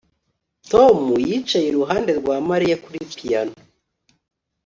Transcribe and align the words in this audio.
Tom 0.71 0.97
yicaye 1.27 1.65
iruhande 1.69 2.11
rwa 2.19 2.35
Mariya 2.49 2.75
kuri 2.83 2.99
piyano 3.15 3.55